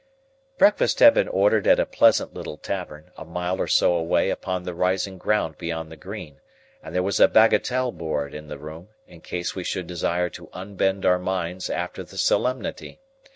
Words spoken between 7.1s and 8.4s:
a bagatelle board